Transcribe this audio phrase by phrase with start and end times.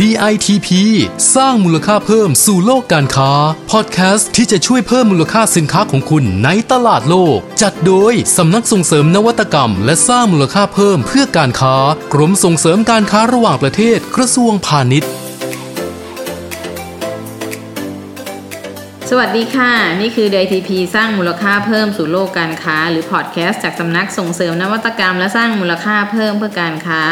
[0.00, 0.68] DITP
[1.36, 3.32] สร้างมูลค่าเพิ่มสู่โลกการค้า
[3.70, 11.76] พอดแคสต์ที่จะช่วยเพิ่มมูลค่าสินค้าของคุณในตลาดโลก จัดโดยสำนักส่งเสริมนวัตกรรม และสร้างมูลค่าเพิ่มเพื่อการค้า
[12.12, 15.10] กรมส่งเสริมการค้าระหว่างประเทศกระทรวงพาณิชย์
[19.10, 27.02] สวัสดีค่ะ นี่คือ DITP สร้างมูลค่าเพิ่มสู่โลกการค้า หรือพอดแคสต์จากสำนักส่งเสริมนวัตกรรม และสร้างมูลค่าเพิ่มเพื่อการค้า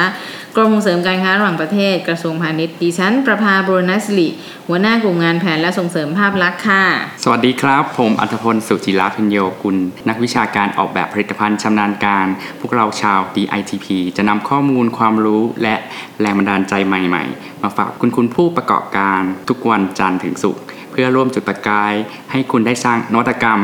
[0.57, 4.29] กรมส่งเสริมการค้าระหว่างประเทศกระทรวงพาณิชย์ดิฉันประภาบุรณสิริ
[4.69, 6.85] หัวหน้ากลุ่มงานแผนและส่งเสริมภาพลักษณ์ค่ะ
[7.25, 9.77] สวัสดีครับ ผมอัธพลสุจิราพิญโยกุล
[10.09, 12.27] นักวิชาการออกแบบผลิตภัณฑ์ชำนาญการ
[12.61, 13.87] พวกเราชาว DITP
[14.17, 15.75] จะนำข้อมูลความรู้และ
[16.21, 21.95] แรงบันดาลใจใหม่ ๆ มาฝากคุณคุณผู้ประกอบการทุกวันจันทร์ถึงศุกร์เพื่อร่วมจุดประกาย
[22.31, 23.61] ให้คุณได้สร้างนวัตกรรม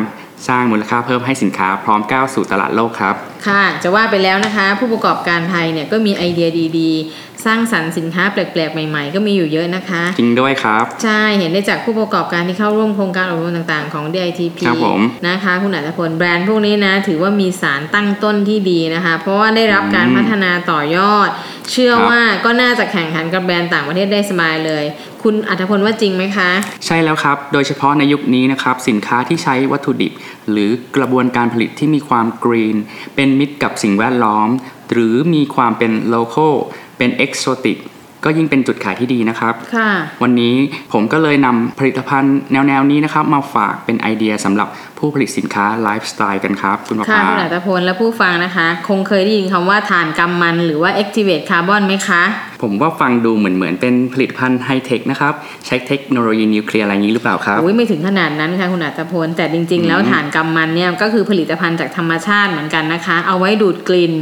[0.48, 3.14] สร้างมูลค่าเพิ่มให้สินค้าพร้อมก้าวสู่ตลาดโลกครับ
[3.46, 21.28] ค่ะ จะว่าไปแล้วนะคะ ผู้ประกอบการไทยเนี่ยก็มีไอเดียดีๆ สร้างสรรค์สินค้าแปลกๆ ใหม่ๆ ก็มีอยู่เยอะนะคะ จริงด้วยครับ ใช่เห็นได้จากผู้ประกอบการที่เข้าร่วมโครงการอบรมต่างๆ ของ DITP ครับผมนะคะ คุณอัตพลแบรนด์พวกนี้นะ ถือว่ามีสารตั้งต้นที่ดีนะคะ เพราะว่าได้รับการอืมพัฒนาต่อยอด
[21.72, 24.84] เชื่อครับว่าก็น่าจะแข่งขันกับแบรนด์ต่างประเทศได้สบายเลย
[25.22, 26.50] คุณอัตพลว่าจริงไหมคะ
[26.86, 30.12] ใช่แล้วครับ โดยเฉพาะในยุคนี้นะครับ สินค้าที่ใช้วัตถุดิบ
[30.50, 32.76] หรือกระบวนการผลิตที่มีความกรีน
[33.14, 34.48] เป็นมิตรกับสิ่งแวดล้อม
[34.90, 36.54] หรือมีความเป็นโล c a l
[36.98, 37.78] เป็นเอกโซติก
[38.24, 39.90] ก็ยิ่งเป็นจุดขายที่ดีนะครับค่ะ
[40.22, 40.54] วันนี้
[40.92, 52.22] ผมก็เลยนำผลิตภัณฑ์แนวๆนี้นะครับ มาฝากเป็นไอเดียสำหรับผู้ผลิตสินค้าไลฟ์สไตล์กันครับคุณประค่ะภาคุณอัตพลและผู้ฟังนะคะ คงเคยได้ยินคำว่าถ่านกำมันหรือว่า activate carbon ไหมคะ
[52.62, 55.32] ผมว่าฟังดูเหมือนเหมือนเป็นผลิตภัณฑ์ไฮเทคนะครับ
[55.66, 64.12] ใช้เทคโนโลยีนิวเคลียร์อะไรอย่างนี้หรือเปล่าครับอุ้ยไม่ถึงขนาดนั้นค่ะคุณอัตพล แต่จริง ๆ แล้วถ่านกำมันเนี่ยก็คือผลิตภัณฑ์จากธรรมชาติเหมือนกันนะคะ เอาไว้ดูดกลิ่น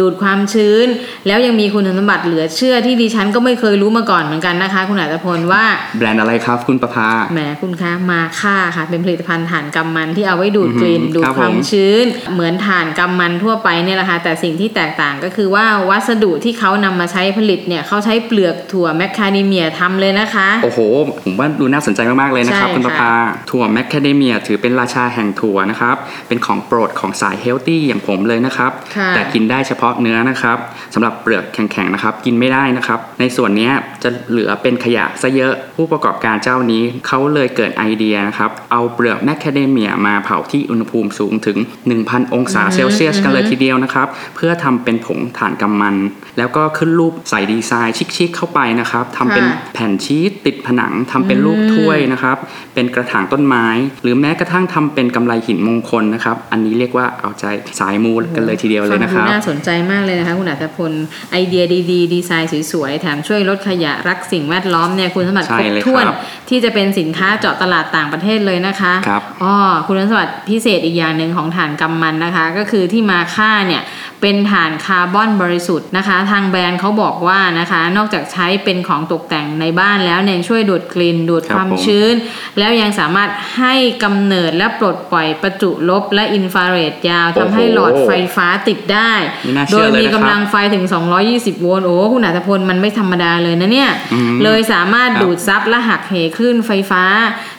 [0.00, 0.86] ดูดความชื้น
[1.26, 5.64] แล้วยังมีคุณสมบัติเหลือเชื่อที่ดิฉันก็ไม่เคยรู้มาก่อนเหมือนกันนะคะ คุณอัตพลว่า
[5.98, 12.04] แบรนด์อะไรครับ คุณประภาแหมคุณคะมาค่าค่ะ เป็นผลิตภัณฑ์ถ่านกำมันที่เอาไว้ดูดกลิ่นอือหือดูดครับความผมชื้น
[12.34, 20.80] เหมือนถ่านกำมันทั่วไปเนี่ยแหละค่ะแต่สิ่งที่แตกต่างก็คือว่าวัสดุที่เขานำมาใช้ผลิตเนี่ยเขาใช้เปลือกถั่วแมคคาเดเมียทำเลยนะคะ โอ้โห
[21.22, 23.12] ผมว่าดูน่าสนใจมาก ๆ เลยนะครับใช่คุณประภา
[23.50, 25.96] ถั่วแมคคาเดเมียถือเป็นราชาแห่งถั่วนะครับ
[26.28, 30.58] เป็นของโปรดของสาย healthy อย่างผมเลยนะครับค่ะแต่กินได้เฉพาะเนื้อนะครับ
[30.94, 41.58] สำหรับเปลือกแข็ง ๆ นะครับ กินไม่ได้นะครับ ในส่วนเนี้ยจะเหลือเป็นขยะซะเยอะผู้ประกอบการเจ้านี้เขาเลยเกิดไอเดียนะครับเอาเปลือกแมคคาเดเมียมาเผาที่อุณหภูมิสูงถึง
[41.96, 45.96] 1,000 องศาเซลเซียสกันเลยทีเดียวนะครับ เพื่อทำเป็นผงถ่านกัมมัน
[46.38, 52.36] แล้วก็ขึ้นรูปใส่ดีไซน์ชิคๆเข้าไปนะครับทำเป็นค่ะแผ่นชีสติดผนังทำเป็นรูปถ้วยนะครับ
[52.74, 53.66] เป็นกระถางต้นไม้
[54.02, 57.44] หรือแม้กระทั่งทำเป็นกำไรหินมงคลนะครับ อันนี้เรียกว่าเอาใจ
[57.78, 60.92] สายมูกันเลยทีเดียวเลยนะคฟัรังบดูน่าสนใจมากเลยนะคะคุณอัตพล
[61.32, 66.16] ไอเดียดีๆ ดีไซน์สวยๆแถมช่วยลดขยะรักสิ่งแวดล้อมเนี่ยคุณสมบัติใช่ครบเลยถ้วนครับ
[66.48, 69.54] ที่จะเป็นสินค้าเจาะตลาดต่างประเทศเลยนะคะครับอ๋อ
[69.86, 73.82] คุณสมบัติพิเศษอีกอย่างหนึ่งของฐานกำมันนะคะ ก็คือที่มาค่าเนี่ย
[74.26, 82.14] เป็นฐานคาร์บอนบริสุทธิ์นะคะ ทางแบรนด์เขาบอกว่านะคะ นอกจากใช้เป็นของตกแต่งในบ้านแล้วเนี่ยยังช่วยดูดกลิ่นดูดครับความผมชื้น
[82.58, 89.12] แล้วยังสามารถให้กำเนิดและปลดปล่อยประจุลบและอินฟราเรดยาวทำให้หลอดไฟฟ้าติดได้
[89.44, 90.84] ไม่น่าโดเชื่ยอเลยมีนะคกำลัรับงไฟถึง
[91.24, 97.04] 220 โวลต์โอ้คุณอัตพลมันไม่ธรรมดาเลยนะเนี่ยอืมเลยสามารถครับดูดซับและหักเหคลื่นไฟฟ้า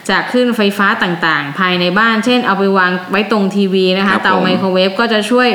[0.09, 5.49] จากคลื่นไฟฟ้าต่างๆ ภายในบ้าน เช่น เอาไปวางไว้ตรงทีวีนะครัคะบเตาผมไมโครเวฟก็จะช่วย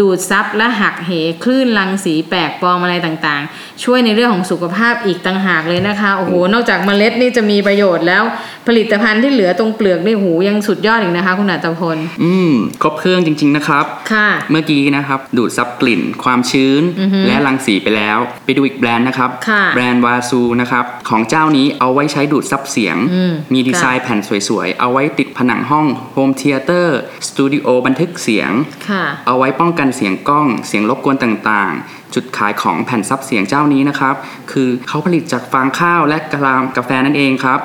[0.00, 1.10] ดูดซับและหักเห
[1.44, 8.22] คลื่นรังสีแปลกปลอมอะไรต่างๆ ช่วยในเรื่องของสุขภาพอีกต่างหากเลยนะคะโอ้โหนอกจากเมล็ดนี่จะมีประโยชน์แล้ว
[8.66, 12.52] ผลิตภัณฑ์ที่เหลือตรงเปลือกนี่หูยังสุดยอดอีกนะคะ คุณอัตพลอืม
[12.82, 24.18] ครบเครื่องจริง ๆนะครับค่ะเมื่อกี้นะครับ ดูดซับกลิ่น ความชื้นอือฮึและรังสีไปแล้ว ไปดูอีกแบรนด์นะครับค่ะแบรนด์วาซูนะครับของเจ้านี้เอาไว้ใช้ดูดซับเสียงอืมมีดีไซน์แผ่น
[24.48, 28.50] สวยๆ เอาไว้ติดผนังห้องhome theater สตูดิโอบันทึกเสียง
[28.90, 34.14] ค่ะเอาไว้ป้องกันเสียงก้องเสียงรบกวนต่างๆ จุดขายของแผ่นซับเสียงเจ้านี้นะครับ
[34.52, 37.58] คือเขาผลิตจากฟางข้าวและกะลากาแฟนั่นเองครับ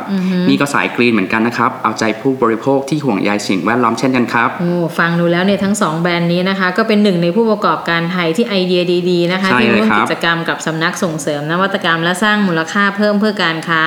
[0.50, 13.81] นี่ก็สายกรีนเหมือนกันนะครับ เอาใจผู้บริโภคที่ห่วงใยสิ่งแวดล้อมเช่นกันครับ โอ้ฟังดูแล้วเนี่ยทั้งสองแบรนด์นี้นะคะ ก็เป็นหนึ่งในผู้ประกอบการไทยที่ไอเดียดีๆนะคะใช่ที่เคยร่วมครับกิจกรรมกับสำนักส่งเสริมนวัตกรรมและสร้างมูลค่าเพิ่มเพื่อการค้า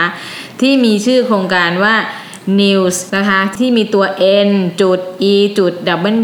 [0.61, 1.95] ที่มีชื่อโครงการว่า
[2.61, 4.05] news นะคะที่มีตัว
[4.49, 4.51] n
[4.81, 5.01] จุด
[5.33, 5.73] e จุด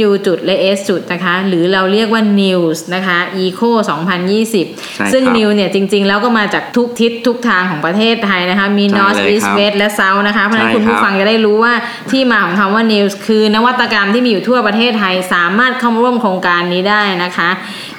[0.08, 3.70] w จุดและ s จุดนะคะหรือเราเรียกว่า news นะคะ eco
[4.30, 11.74] 2020ใช่ซึ่งครับ new เนี่ยจริง ๆ แล้วก็มาจากทุกทิศทุกทางของประเทศไทยนะคะมีใช่ north เลย east ครับ west และ south นะคะเพราะฉะนั้นใช่คุณผู้ครับฟังจะได้รู้ว่า
[12.10, 17.50] ที่มาของคำว่า news คือนวัตกรรมที่มีอยู่ทั่วประเทศไทยสามารถเข้าร่วมโครงการนี้ได้นะคะ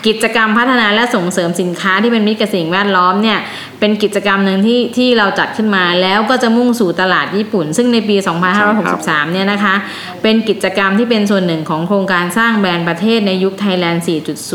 [0.08, 3.40] กิจกรรมพัฒนาและส่งเสริมสินค้าที่เป็นมิตรกับสิ่งแวดล้อมเนี่ย
[3.82, 8.16] เป็นกิจกรรมหนึ่งที่ที่เราจัดขึ้นมา แล้วก็จะมุ่งสู่ตลาดญี่ปุ่น ซึ่งในปี
[8.76, 9.76] 2563 เนี่ยนะคะ
[10.24, 14.06] เป็นกิจกรรมที่เป็นส่วนหนึ่งของโครงการสร้างแบรนด์ประเทศในยุคไทยแลนด์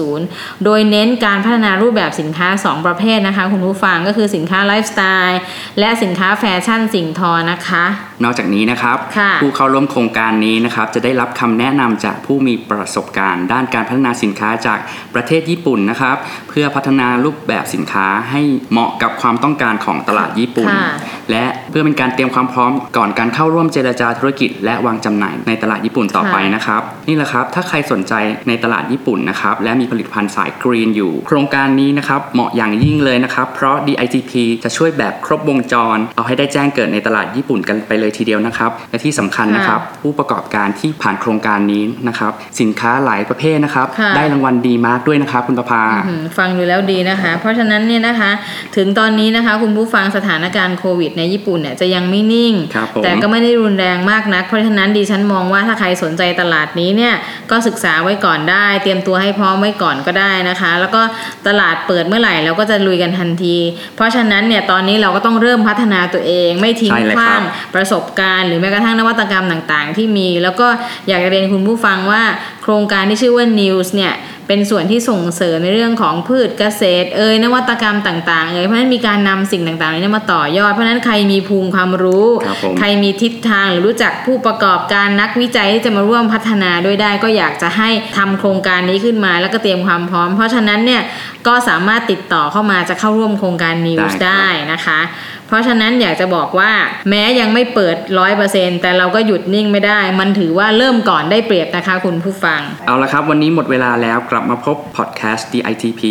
[0.04, 5.40] 4.0 โดยเน้นการพัฒนารูปแบบสินค้า 2 ประเภทนะคะ คุณผู้ฟังก็คือสินค้าไลฟ์สไตล์
[5.78, 7.84] และสินค้าแฟชั่นสิ่งทอนะคะ
[8.24, 14.78] นอกจากนี้นะครับค่ะผู้เข้าร่วมโครงการนี้นะครับจะได้รับคำแนะนำจากผู้มีประสบการณ์ ด้านการพัฒนาสินค้าจาก
[15.14, 16.16] ประเทศญี่ปุ่นนะครับ
[16.48, 20.88] เพื่อพัฒนารูปแบบสินค้าให้เหมาะกับความต้องการของตลาดญี่ปุ่นค่ะ
[21.30, 28.12] และเพื่อเป็นการเตรียมความพร้อมก่อนการเข้าร่วมเจรจาธุรกิจ และวางจำหน่ายในตลาดญี่ปุ่นต่อไปนะครับ นี่แหละครับ ถ้าใครสนใจ
[28.48, 34.32] ในตลาดญี่ปุ่นนะครับ และมีผลิตภัณฑ์สายกรีนอยู่ โครงการนี้นะครับ เหมาะอย่างยิ่งเลยนะครับ เพราะ DITP
[34.64, 48.30] จะช่วยแบบครบวงจร เอาให้ได้แจ้งเกิดในตลาดญี่ปุ่นกันไปเลยทีเดียวนะครับ และที่สำคัญนะครับ ผู้ประกอบการที่ผ่านโครงการนี้นะครับ สินค้าหลายประเภทนะครับค่ะได้รางวัลดีมากด้วยนะครับ คุณประภาอืมฟังดูแล้วดีนะคะ เพราะฉะนั้นเนี่ยนะคะ
[48.76, 57.14] ถึงตอนนี้นะคะ คุณผู้ฟังสถานการณ์โควิดในญี่ปุ่นเนี่ยจะยังไม่นิ่งครับผมแต่ก็ไม่ได้รุนแรงมากนัก เพราะฉะนั้นดิฉันมองว่าถ้าใครสนใจตลาดนี้เนี่ย
[57.50, 61.02] ก็ศึกษาไว้ก่อนได้ เตรียมตัวให้พร้อมไว้ก่อนก็ได้นะคะ แล้วก็
[61.46, 63.56] ตลาดเปิดเมื่อไหร่เราก็จะลุยกันทันที
[63.96, 67.40] เพราะฉะนั้นเนี่ยตอนนี้เราก็ต้องเริ่มพัฒนาตัวเอง ไม่ทิ้งใช่เลยขครับว้าง
[67.74, 70.66] ประสบการณ์ หรือแม้กระทั่งนวัตกรรมต่างๆ ที่มี แล้วก็
[71.08, 72.22] อยากจะเรียนคุณผู้ฟังว่า
[72.62, 74.12] โครงการที่ชื่อว่า News เนี่ย
[74.48, 91.02] เป็นส่วนที่ส่งเสริมในเรื่องของพืชเกษตร เอ่ยนวัตกรรมต่างๆเอ่ยเพราะฉะนั้นมีการนำสิ่งต่างๆเหล่านี้มาต่อยอด เพราะฉะนั้นใครมีภูมิความรู้ครับผมใครมีทิศทางหรือรู้จักผู้ประกอบการนักวิจัยที่จะมาร่วมพัฒนาด้วยได้ ก็อยากจะให้ทำโครงการนี้ขึ้นมา แล้วก็เตรียมความพร้อม เพราะฉะนั้นเนี่ย
[91.46, 95.00] ก็สามารถติดต่อเข้ามาจะเข้าร่วมโครงการ News ได้ครับได้นะคะ
[95.48, 96.72] เพราะฉะนั้นอยากจะบอกว่า
[97.10, 106.02] แม้ยังไม่เปิดร้อยเปอร์เซ็นแต่เราก็หยุดนิ่งไม่ได้ มันถือว่าเริ่มก่อนได้เปรียบนะคะคุณผู้ฟัง เอาละครับ วันนี้หมดเวลาแล้วกลับมาพบพอดแคสต์ DITP